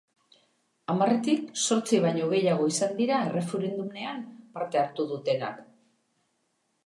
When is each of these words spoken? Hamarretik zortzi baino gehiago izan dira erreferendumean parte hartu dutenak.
Hamarretik 0.93 1.43
zortzi 1.65 1.99
baino 2.05 2.29
gehiago 2.31 2.65
izan 2.71 2.97
dira 3.01 3.19
erreferendumean 3.27 4.23
parte 4.55 4.81
hartu 4.85 5.05
dutenak. 5.13 5.63